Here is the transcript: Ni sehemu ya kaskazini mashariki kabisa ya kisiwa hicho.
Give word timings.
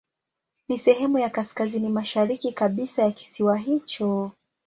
Ni 0.69 0.77
sehemu 0.77 1.19
ya 1.19 1.29
kaskazini 1.29 1.89
mashariki 1.89 2.51
kabisa 2.53 3.03
ya 3.03 3.11
kisiwa 3.11 3.57
hicho. 3.57 4.31